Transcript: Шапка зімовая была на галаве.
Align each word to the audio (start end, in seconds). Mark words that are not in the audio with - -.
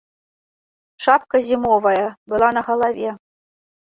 Шапка 1.05 1.41
зімовая 1.49 2.07
была 2.33 2.49
на 2.59 2.63
галаве. 2.71 3.13